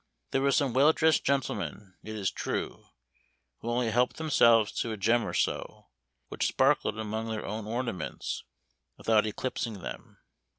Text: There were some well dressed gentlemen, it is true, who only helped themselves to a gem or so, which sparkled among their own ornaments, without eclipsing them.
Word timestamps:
There 0.31 0.41
were 0.41 0.51
some 0.51 0.73
well 0.73 0.91
dressed 0.93 1.23
gentlemen, 1.23 1.93
it 2.01 2.15
is 2.15 2.31
true, 2.31 2.87
who 3.59 3.69
only 3.69 3.91
helped 3.91 4.17
themselves 4.17 4.71
to 4.79 4.91
a 4.91 4.97
gem 4.97 5.23
or 5.23 5.33
so, 5.35 5.89
which 6.29 6.47
sparkled 6.47 6.97
among 6.97 7.29
their 7.29 7.45
own 7.45 7.67
ornaments, 7.67 8.43
without 8.97 9.27
eclipsing 9.27 9.81
them. 9.81 10.17